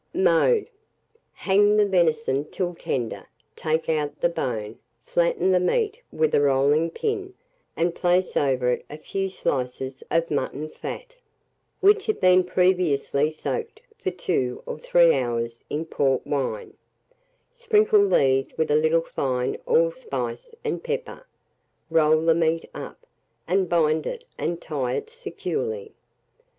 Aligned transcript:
Mode. 0.15 0.65
Hang 1.31 1.77
the 1.77 1.85
venison 1.85 2.45
till 2.45 2.73
tender; 2.73 3.27
take 3.55 3.87
out 3.87 4.19
the 4.19 4.29
bone, 4.29 4.79
flatten 5.05 5.51
the 5.51 5.59
meat 5.59 6.01
with 6.11 6.33
a 6.33 6.41
rolling 6.41 6.89
pin, 6.89 7.35
and 7.77 7.93
place 7.93 8.35
over 8.35 8.71
it 8.71 8.85
a 8.89 8.97
few 8.97 9.29
slices 9.29 10.01
of 10.09 10.31
mutton 10.31 10.69
fat, 10.69 11.17
which 11.81 12.07
have 12.07 12.19
been 12.19 12.43
previously 12.43 13.29
soaked 13.29 13.83
for 13.95 14.09
2 14.09 14.63
or 14.65 14.79
3 14.79 15.13
hours 15.13 15.63
in 15.69 15.85
port 15.85 16.25
wine; 16.25 16.73
sprinkle 17.53 18.09
these 18.09 18.57
with 18.57 18.71
a 18.71 18.75
little 18.75 19.01
fine 19.03 19.55
allspice 19.67 20.55
and 20.65 20.83
pepper, 20.83 21.27
roll 21.91 22.21
the 22.25 22.33
meat 22.33 22.67
up, 22.73 23.05
and 23.47 23.69
bind 23.69 24.07
and 24.39 24.59
tie 24.63 24.93
it 24.93 25.11
securely. 25.11 25.93